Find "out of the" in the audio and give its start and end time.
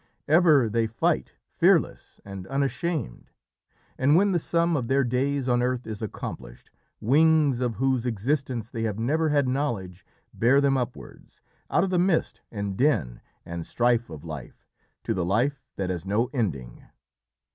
11.69-11.99